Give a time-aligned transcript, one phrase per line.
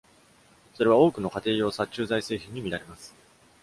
[0.73, 3.13] それは多くの家庭用殺虫剤製品に見られます。